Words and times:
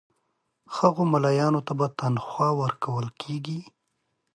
هغو 0.75 1.03
مُلایانو 1.13 1.61
ته 1.67 1.73
به 1.79 1.87
تنخوا 1.99 2.49
ورکوله 2.61 3.09
کیږي. 3.21 3.59